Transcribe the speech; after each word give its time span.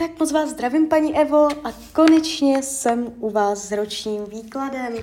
Tak 0.00 0.18
moc 0.18 0.32
vás 0.32 0.50
zdravím, 0.50 0.88
paní 0.88 1.18
Evo, 1.18 1.48
a 1.66 1.72
konečně 1.92 2.62
jsem 2.62 3.12
u 3.18 3.30
vás 3.30 3.68
s 3.68 3.72
ročním 3.72 4.24
výkladem. 4.24 4.94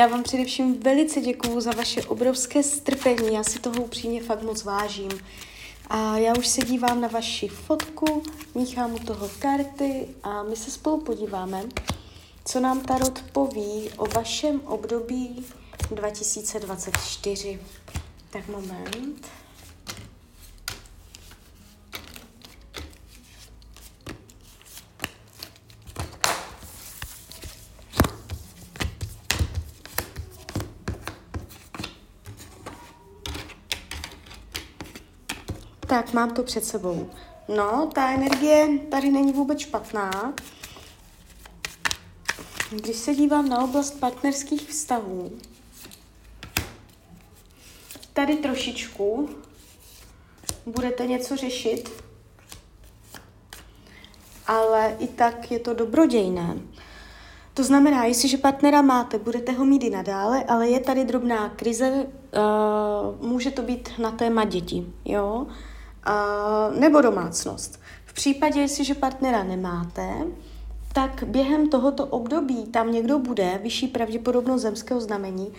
Já 0.00 0.06
vám 0.06 0.22
především 0.22 0.80
velice 0.80 1.20
děkuju 1.20 1.60
za 1.60 1.70
vaše 1.70 2.02
obrovské 2.02 2.62
strpení, 2.62 3.34
já 3.34 3.44
si 3.44 3.58
toho 3.58 3.82
upřímně 3.82 4.22
fakt 4.22 4.42
moc 4.42 4.64
vážím. 4.64 5.10
A 5.90 6.18
já 6.18 6.32
už 6.38 6.46
se 6.46 6.60
dívám 6.60 7.00
na 7.00 7.08
vaši 7.08 7.48
fotku, 7.48 8.22
míchám 8.54 8.94
u 8.94 8.98
toho 8.98 9.30
karty 9.38 10.08
a 10.22 10.42
my 10.42 10.56
se 10.56 10.70
spolu 10.70 11.00
podíváme, 11.00 11.62
co 12.44 12.60
nám 12.60 12.80
Tarot 12.80 13.22
poví 13.32 13.90
o 13.96 14.06
vašem 14.06 14.60
období 14.64 15.46
2024. 15.90 17.60
Tak 18.30 18.48
moment. 18.48 19.39
Tak, 35.90 36.12
mám 36.12 36.30
to 36.30 36.42
před 36.42 36.64
sebou. 36.64 37.10
No, 37.48 37.90
ta 37.94 38.10
energie 38.10 38.78
tady 38.90 39.10
není 39.10 39.32
vůbec 39.32 39.58
špatná. 39.58 40.34
Když 42.70 42.96
se 42.96 43.14
dívám 43.14 43.48
na 43.48 43.64
oblast 43.64 44.00
partnerských 44.00 44.68
vztahů, 44.68 45.32
tady 48.12 48.36
trošičku 48.36 49.28
budete 50.66 51.06
něco 51.06 51.36
řešit, 51.36 51.90
ale 54.46 54.96
i 54.98 55.08
tak 55.08 55.50
je 55.50 55.58
to 55.58 55.74
dobrodějné. 55.74 56.58
To 57.54 57.64
znamená, 57.64 58.04
jestliže 58.04 58.38
partnera 58.38 58.82
máte, 58.82 59.18
budete 59.18 59.52
ho 59.52 59.64
mít 59.64 59.84
i 59.84 59.90
nadále, 59.90 60.44
ale 60.44 60.68
je 60.68 60.80
tady 60.80 61.04
drobná 61.04 61.48
krize, 61.48 61.90
uh, 61.90 63.28
může 63.28 63.50
to 63.50 63.62
být 63.62 63.88
na 63.98 64.10
téma 64.10 64.44
děti, 64.44 64.86
jo? 65.04 65.46
Nebo 66.78 67.00
domácnost. 67.00 67.80
V 68.04 68.12
případě, 68.12 68.60
jestliže 68.60 68.94
partnera 68.94 69.42
nemáte, 69.42 70.26
tak 70.92 71.24
během 71.26 71.68
tohoto 71.68 72.06
období 72.06 72.66
tam 72.66 72.92
někdo 72.92 73.18
bude, 73.18 73.60
vyšší 73.62 73.88
pravděpodobnost 73.88 74.62
zemského 74.62 75.00
znamení, 75.00 75.52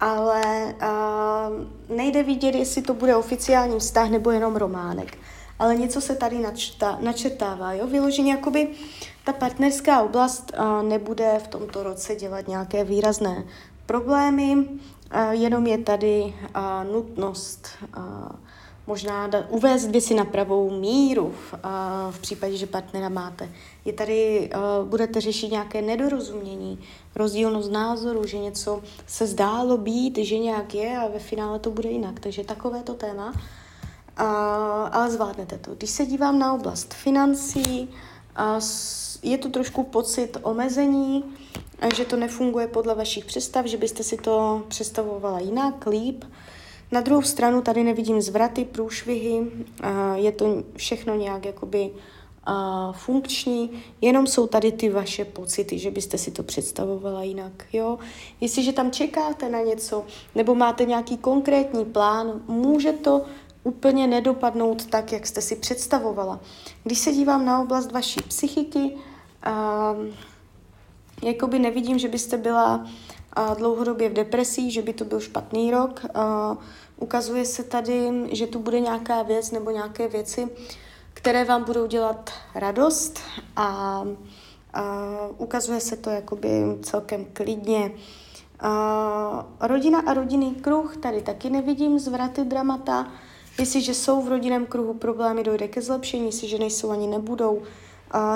ale 0.00 0.74
uh, 0.74 1.96
nejde 1.96 2.22
vidět, 2.22 2.54
jestli 2.54 2.82
to 2.82 2.94
bude 2.94 3.16
oficiální 3.16 3.78
vztah 3.78 4.10
nebo 4.10 4.30
jenom 4.30 4.56
románek. 4.56 5.18
Ale 5.58 5.76
něco 5.76 6.00
se 6.00 6.16
tady 6.16 6.38
načta, 6.38 6.98
načetává, 7.00 7.72
jo? 7.72 7.86
Vyloženě 7.86 8.32
jakoby 8.32 8.68
ta 9.24 9.32
partnerská 9.32 10.02
oblast 10.02 10.52
uh, 10.58 10.88
nebude 10.88 11.40
v 11.44 11.48
tomto 11.48 11.82
roce 11.82 12.16
dělat 12.16 12.48
nějaké 12.48 12.84
výrazné 12.84 13.44
problémy, 13.86 14.56
uh, 14.56 15.30
jenom 15.30 15.66
je 15.66 15.78
tady 15.78 16.34
uh, 16.56 16.92
nutnost 16.92 17.68
uh, 17.96 18.02
možná 18.86 19.26
da, 19.26 19.44
uvést 19.48 19.86
věci 19.86 20.14
na 20.14 20.24
pravou 20.24 20.70
míru 20.70 21.34
v, 21.50 21.54
v 22.10 22.18
případě, 22.18 22.56
že 22.56 22.66
partnera 22.66 23.08
máte. 23.08 23.48
Je 23.84 23.92
tady, 23.92 24.50
uh, 24.54 24.88
budete 24.88 25.20
řešit 25.20 25.50
nějaké 25.50 25.82
nedorozumění, 25.82 26.78
rozdílnost 27.14 27.70
názoru, 27.70 28.26
že 28.26 28.38
něco 28.38 28.82
se 29.06 29.26
zdálo 29.26 29.76
být, 29.76 30.18
že 30.18 30.38
nějak 30.38 30.74
je 30.74 30.98
a 30.98 31.08
ve 31.08 31.18
finále 31.18 31.58
to 31.58 31.70
bude 31.70 31.90
jinak. 31.90 32.20
Takže 32.20 32.44
takové 32.44 32.82
to 32.82 32.94
téma. 32.94 33.32
Uh, 34.20 34.26
ale 34.92 35.10
zvládnete 35.10 35.58
to. 35.58 35.74
Když 35.74 35.90
se 35.90 36.06
dívám 36.06 36.38
na 36.38 36.52
oblast 36.52 36.94
financí, 36.94 37.88
uh, 38.38 38.60
je 39.22 39.38
tu 39.38 39.50
trošku 39.50 39.82
pocit 39.82 40.36
omezení, 40.42 41.24
že 41.96 42.04
to 42.04 42.16
nefunguje 42.16 42.66
podle 42.66 42.94
vašich 42.94 43.24
představ, 43.24 43.66
že 43.66 43.76
byste 43.76 44.02
si 44.02 44.16
to 44.16 44.62
představovala 44.68 45.38
jinak, 45.40 45.86
líp. 45.86 46.24
Na 46.92 47.00
druhou 47.00 47.22
stranu 47.22 47.62
tady 47.62 47.84
nevidím 47.84 48.22
zvraty, 48.22 48.64
průšvihy, 48.64 49.42
je 50.14 50.32
to 50.32 50.62
všechno 50.76 51.14
nějak 51.14 51.44
jakoby 51.44 51.90
funkční, 52.92 53.70
jenom 54.00 54.26
jsou 54.26 54.46
tady 54.46 54.72
ty 54.72 54.88
vaše 54.88 55.24
pocity, 55.24 55.78
že 55.78 55.90
byste 55.90 56.18
si 56.18 56.30
to 56.30 56.42
představovala 56.42 57.22
jinak, 57.22 57.52
jo. 57.72 57.98
Jestliže 58.40 58.72
tam 58.72 58.90
čekáte 58.90 59.48
na 59.48 59.60
něco, 59.60 60.04
nebo 60.34 60.54
máte 60.54 60.84
nějaký 60.84 61.16
konkrétní 61.16 61.84
plán, 61.84 62.42
může 62.48 62.92
to 62.92 63.22
úplně 63.64 64.06
nedopadnout 64.06 64.86
tak, 64.86 65.12
jak 65.12 65.26
jste 65.26 65.40
si 65.40 65.56
představovala. 65.56 66.40
Když 66.84 66.98
se 66.98 67.12
dívám 67.12 67.44
na 67.44 67.60
oblast 67.60 67.92
vaší 67.92 68.20
psychiky, 68.28 68.96
jakoby 71.22 71.58
nevidím, 71.58 71.98
že 71.98 72.08
byste 72.08 72.36
byla 72.36 72.86
dlouhodobě 73.56 74.08
v 74.08 74.12
depresí, 74.12 74.70
že 74.70 74.82
by 74.82 74.92
to 74.92 75.04
byl 75.04 75.20
špatný 75.20 75.70
rok. 75.70 76.06
Ukazuje 76.96 77.44
se 77.44 77.64
tady, 77.64 78.10
že 78.32 78.46
tu 78.46 78.58
bude 78.58 78.80
nějaká 78.80 79.22
věc 79.22 79.50
nebo 79.50 79.70
nějaké 79.70 80.08
věci, 80.08 80.48
které 81.14 81.44
vám 81.44 81.64
budou 81.64 81.86
dělat 81.86 82.30
radost 82.54 83.20
a, 83.56 84.02
ukazuje 85.38 85.80
se 85.80 85.96
to 85.96 86.10
jakoby 86.10 86.48
celkem 86.82 87.26
klidně. 87.32 87.92
Rodina 89.60 90.00
a 90.00 90.14
rodinný 90.14 90.54
kruh, 90.54 90.96
tady 90.96 91.22
taky 91.22 91.50
nevidím 91.50 91.98
zvraty 91.98 92.44
dramata. 92.44 93.12
Jestliže 93.58 93.94
jsou 93.94 94.22
v 94.22 94.28
rodinném 94.28 94.66
kruhu 94.66 94.94
problémy, 94.94 95.42
dojde 95.42 95.68
ke 95.68 95.82
zlepšení, 95.82 96.26
jestliže 96.26 96.58
nejsou 96.58 96.90
ani 96.90 97.06
nebudou. 97.06 97.62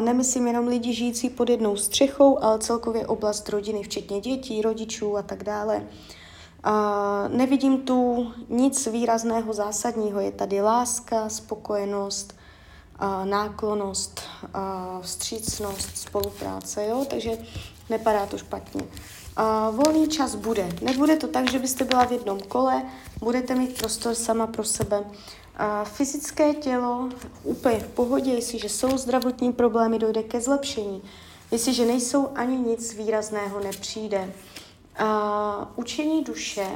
Nemyslím 0.01 0.47
jenom 0.47 0.69
lidi 0.69 0.95
žijící 0.95 1.31
pod 1.31 1.49
jednou 1.51 1.77
střechou, 1.77 2.43
ale 2.43 2.59
celkově 2.59 3.07
oblast 3.07 3.49
rodiny, 3.49 3.83
včetně 3.83 4.21
dětí, 4.21 4.63
rodičů 4.63 5.17
a 5.17 5.23
tak 5.23 5.45
dále. 5.45 5.83
Nevidím 7.29 7.79
tu 7.79 8.27
nic 8.49 8.87
výrazného, 8.87 9.53
zásadního. 9.53 10.21
Je 10.21 10.33
tady 10.33 10.61
láska, 10.61 11.29
spokojenost, 11.29 12.35
náklonost, 13.25 14.21
vstřícnost, 15.01 15.97
spolupráce, 15.97 16.87
jo? 16.87 17.07
takže 17.11 17.31
nepadá 17.91 18.27
to 18.27 18.39
špatně. 18.39 18.83
Volný 19.71 20.09
čas 20.09 20.35
bude. 20.35 20.69
Nebude 20.83 21.17
to 21.17 21.29
tak, 21.29 21.51
že 21.51 21.59
byste 21.59 21.85
byla 21.85 22.05
v 22.05 22.13
jednom 22.13 22.41
kole, 22.41 22.83
budete 23.19 23.55
mít 23.55 23.79
prostor 23.79 24.15
sama 24.15 24.47
pro 24.47 24.65
sebe. 24.65 25.05
A 25.57 25.85
fyzické 25.85 26.55
tělo 26.55 27.09
úplně 27.43 27.79
v 27.79 27.89
pohodě, 27.89 28.31
jestliže 28.31 28.69
jsou 28.69 28.99
zdravotní 28.99 29.53
problémy, 29.53 29.99
dojde 29.99 30.23
ke 30.23 30.41
zlepšení. 30.41 31.03
Jestliže 31.51 31.85
nejsou, 31.85 32.29
ani 32.35 32.57
nic 32.57 32.95
výrazného 32.95 33.61
nepřijde. 33.61 34.33
A 34.99 35.73
učení 35.77 36.25
duše 36.25 36.67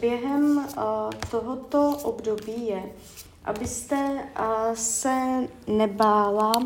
během 0.00 0.68
tohoto 1.30 1.98
období 2.02 2.66
je, 2.66 2.92
abyste 3.44 4.28
se 4.74 5.48
nebála 5.66 6.62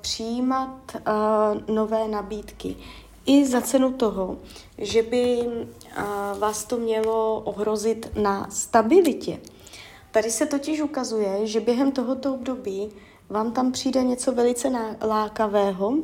přijímat 0.00 0.96
nové 1.68 2.08
nabídky. 2.08 2.76
I 3.26 3.46
za 3.46 3.60
cenu 3.60 3.92
toho, 3.92 4.36
že 4.78 5.02
by 5.02 5.38
vás 6.38 6.64
to 6.64 6.76
mělo 6.76 7.40
ohrozit 7.40 8.10
na 8.22 8.50
stabilitě. 8.50 9.38
Tady 10.10 10.30
se 10.30 10.46
totiž 10.46 10.80
ukazuje, 10.80 11.46
že 11.46 11.60
během 11.60 11.92
tohoto 11.92 12.34
období 12.34 12.88
vám 13.30 13.52
tam 13.52 13.72
přijde 13.72 14.02
něco 14.02 14.32
velice 14.32 14.72
lákavého 15.02 15.94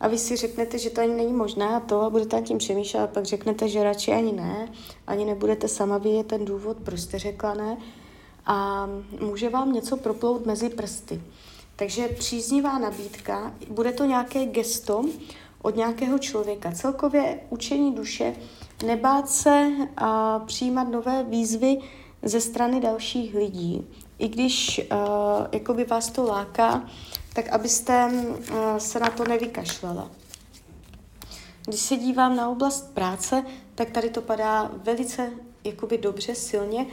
a 0.00 0.08
vy 0.08 0.18
si 0.18 0.36
řeknete, 0.36 0.78
že 0.78 0.90
to 0.90 1.00
ani 1.00 1.14
není 1.14 1.32
možné 1.32 1.68
a 1.68 1.80
to 1.80 2.00
a 2.00 2.10
budete 2.10 2.42
tím 2.42 2.58
přemýšlet 2.58 3.00
a 3.00 3.06
pak 3.06 3.24
řeknete, 3.24 3.68
že 3.68 3.84
radši 3.84 4.12
ani 4.12 4.32
ne, 4.32 4.72
ani 5.06 5.24
nebudete 5.24 5.68
sama 5.68 5.98
vědět 5.98 6.26
ten 6.26 6.44
důvod, 6.44 6.76
proč 6.84 7.00
jste 7.00 7.18
řekla 7.18 7.54
ne 7.54 7.76
a 8.46 8.88
může 9.20 9.48
vám 9.48 9.72
něco 9.72 9.96
proplout 9.96 10.46
mezi 10.46 10.68
prsty. 10.68 11.22
Takže 11.76 12.08
příznivá 12.08 12.78
nabídka, 12.78 13.54
bude 13.70 13.92
to 13.92 14.04
nějaké 14.04 14.46
gesto 14.46 15.04
od 15.62 15.76
nějakého 15.76 16.18
člověka. 16.18 16.72
Celkově 16.72 17.40
učení 17.50 17.94
duše, 17.94 18.34
nebát 18.86 19.30
se 19.30 19.68
a 19.96 20.38
přijímat 20.38 20.88
nové 20.88 21.24
výzvy, 21.24 21.78
ze 22.22 22.40
strany 22.40 22.80
dalších 22.80 23.34
lidí. 23.34 23.86
I 24.18 24.28
když 24.28 24.80
uh, 24.92 25.46
jakoby 25.52 25.84
vás 25.84 26.10
to 26.10 26.22
láká, 26.22 26.88
tak 27.32 27.48
abyste 27.48 28.06
uh, 28.06 28.76
se 28.78 29.00
na 29.00 29.10
to 29.10 29.24
nevykašlala. 29.24 30.10
Když 31.66 31.80
se 31.80 31.96
dívám 31.96 32.36
na 32.36 32.48
oblast 32.48 32.94
práce, 32.94 33.44
tak 33.74 33.90
tady 33.90 34.10
to 34.10 34.22
padá 34.22 34.70
velice 34.84 35.30
jakoby 35.64 35.98
dobře, 35.98 36.34
silně. 36.34 36.86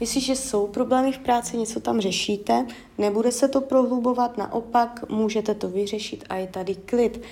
Jestliže 0.00 0.36
jsou 0.36 0.66
problémy 0.66 1.12
v 1.12 1.18
práci, 1.18 1.56
něco 1.56 1.80
tam 1.80 2.00
řešíte, 2.00 2.66
nebude 2.98 3.32
se 3.32 3.48
to 3.48 3.60
prohlubovat, 3.60 4.38
naopak 4.38 5.08
můžete 5.08 5.54
to 5.54 5.68
vyřešit 5.68 6.24
a 6.28 6.36
je 6.36 6.46
tady 6.46 6.74
klid. 6.74 7.22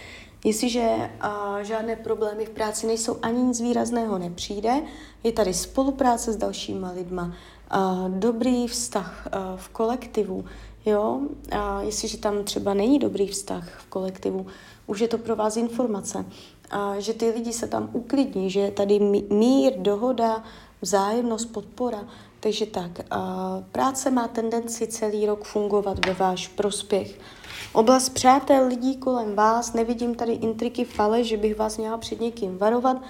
Jestliže 0.44 0.80
uh, 0.80 1.58
žádné 1.62 1.96
problémy 1.96 2.46
v 2.46 2.50
práci 2.50 2.86
nejsou, 2.86 3.16
ani 3.22 3.42
nic 3.42 3.60
výrazného 3.60 4.18
nepřijde, 4.18 4.82
je 5.24 5.32
tady 5.32 5.54
spolupráce 5.54 6.32
s 6.32 6.36
dalšíma 6.36 6.90
lidma, 6.90 7.24
uh, 7.74 8.08
dobrý 8.10 8.66
vztah 8.66 9.26
uh, 9.26 9.58
v 9.58 9.68
kolektivu, 9.68 10.44
jo, 10.86 11.20
a 11.50 11.82
jestliže 11.82 12.18
tam 12.18 12.44
třeba 12.44 12.74
není 12.74 12.98
dobrý 12.98 13.26
vztah 13.26 13.68
v 13.78 13.86
kolektivu, 13.86 14.46
už 14.86 15.00
je 15.00 15.08
to 15.08 15.18
pro 15.18 15.36
vás 15.36 15.56
informace, 15.56 16.24
a 16.70 17.00
že 17.00 17.14
ty 17.14 17.30
lidi 17.30 17.52
se 17.52 17.66
tam 17.66 17.90
uklidní, 17.92 18.50
že 18.50 18.60
je 18.60 18.70
tady 18.70 18.98
mír, 19.30 19.72
dohoda, 19.76 20.44
vzájemnost, 20.82 21.52
podpora. 21.52 22.04
Takže 22.40 22.66
tak, 22.66 22.90
práce 23.72 24.10
má 24.10 24.28
tendenci 24.28 24.86
celý 24.86 25.26
rok 25.26 25.44
fungovat 25.44 26.06
ve 26.06 26.14
váš 26.14 26.48
prospěch. 26.48 27.18
Oblast 27.72 28.08
přátel 28.08 28.66
lidí 28.66 28.96
kolem 28.96 29.34
vás, 29.34 29.72
nevidím 29.72 30.14
tady 30.14 30.32
intriky 30.32 30.84
fale, 30.84 31.24
že 31.24 31.36
bych 31.36 31.58
vás 31.58 31.78
měla 31.78 31.98
před 31.98 32.20
někým 32.20 32.58
varovat. 32.58 33.02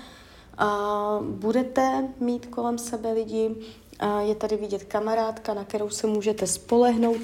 Budete 1.20 2.08
mít 2.20 2.46
kolem 2.46 2.78
sebe 2.78 3.12
lidi, 3.12 3.56
je 4.20 4.34
tady 4.34 4.56
vidět 4.56 4.84
kamarádka, 4.84 5.54
na 5.54 5.64
kterou 5.64 5.90
se 5.90 6.06
můžete 6.06 6.46
spolehnout, 6.46 7.20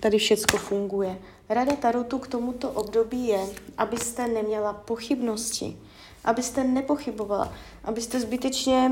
tady 0.00 0.18
všechno 0.18 0.58
funguje. 0.58 1.18
Rada 1.48 1.76
Tarotu 1.76 2.18
k 2.18 2.28
tomuto 2.28 2.70
období 2.70 3.26
je, 3.26 3.46
abyste 3.78 4.28
neměla 4.28 4.72
pochybnosti, 4.72 5.76
abyste 6.24 6.64
nepochybovala, 6.64 7.52
abyste 7.84 8.20
zbytečně 8.20 8.90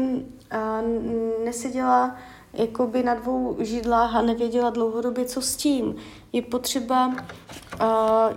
a, 0.51 0.81
neseděla 1.45 2.17
jakoby 2.53 3.03
na 3.03 3.15
dvou 3.15 3.57
židlách 3.59 4.15
a 4.15 4.23
nevěděla 4.23 4.71
dlouhodobě, 4.71 5.25
co 5.25 5.43
s 5.43 5.57
tím. 5.57 5.97
Je 6.33 6.43
potřeba 6.43 7.07
uh, 7.07 7.17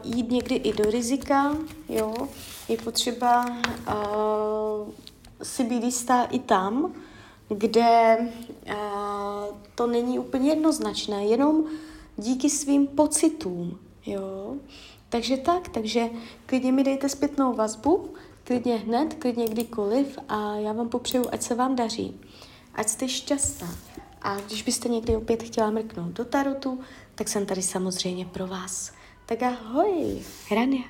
jít 0.04 0.32
někdy 0.32 0.56
i 0.56 0.74
do 0.74 0.92
rizika, 0.92 1.56
jo? 1.90 2.14
je 2.70 2.78
potřeba 2.78 3.46
uh, 3.46 4.90
si 5.44 5.64
být 5.64 5.84
jistá 5.84 6.24
i 6.24 6.40
tam, 6.40 6.94
kde 7.48 8.18
uh, 8.18 8.74
to 9.76 9.88
není 9.88 10.20
úplně 10.20 10.50
jednoznačné, 10.50 11.26
jenom 11.26 11.64
díky 12.18 12.50
svým 12.50 12.88
pocitům. 12.88 13.80
Jo? 14.06 14.56
Takže 15.10 15.38
tak, 15.38 15.70
takže 15.70 16.10
klidně 16.46 16.72
mi 16.72 16.84
dejte 16.84 17.10
zpětnou 17.10 17.54
vazbu, 17.54 18.14
klidně 18.44 18.76
hned, 18.76 19.14
klidně 19.14 19.48
kdykoliv 19.48 20.20
a 20.30 20.56
já 20.56 20.74
vám 20.74 20.90
popřeju, 20.90 21.26
ať 21.32 21.42
se 21.42 21.56
vám 21.56 21.76
daří, 21.76 22.22
ať 22.76 22.88
jste 22.88 23.08
šťastná. 23.10 23.76
A 24.22 24.40
když 24.40 24.64
byste 24.64 24.90
někdy 24.90 25.16
opět 25.16 25.44
chtěla 25.44 25.70
mrknout 25.70 26.12
do 26.12 26.26
tarotu, 26.26 26.80
tak 27.16 27.28
jsem 27.30 27.46
tady 27.46 27.62
samozřejmě 27.62 28.26
pro 28.26 28.48
vás. 28.48 28.94
Tak 29.26 29.44
ahoj, 29.44 30.22
Hrania. 30.50 30.84